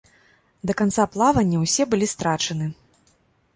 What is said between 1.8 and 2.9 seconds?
былі страчаны.